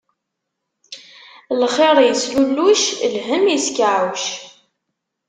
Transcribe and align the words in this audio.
Lxiṛ 1.61 1.97
islulluc, 2.11 2.83
lhemm 3.13 3.45
iskeɛɛuc. 3.55 4.25